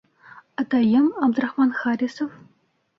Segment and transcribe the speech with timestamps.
[0.61, 2.31] Атайым Абдрахман Харисов...